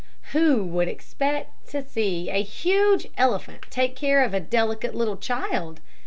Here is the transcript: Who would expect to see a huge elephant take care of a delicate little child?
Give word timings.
Who 0.31 0.63
would 0.63 0.87
expect 0.87 1.69
to 1.69 1.83
see 1.83 2.31
a 2.31 2.41
huge 2.41 3.05
elephant 3.19 3.65
take 3.69 3.95
care 3.95 4.23
of 4.23 4.33
a 4.33 4.39
delicate 4.39 4.95
little 4.95 5.15
child? 5.17 5.79